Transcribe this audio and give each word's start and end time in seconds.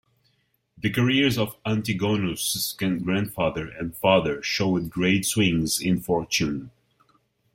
The 0.79 0.89
careers 0.89 1.37
of 1.37 1.57
Antigonus's 1.63 2.73
grandfather 2.73 3.67
and 3.67 3.95
father 3.95 4.41
showed 4.41 4.89
great 4.89 5.27
swings 5.27 5.79
in 5.79 5.99
fortune. 5.99 6.71